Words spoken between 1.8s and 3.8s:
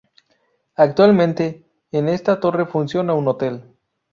en esta torre funciona un hotel.